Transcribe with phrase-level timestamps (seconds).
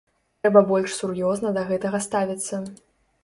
[0.43, 2.63] Трэба больш сур'ёзна да гэтага ставіцца.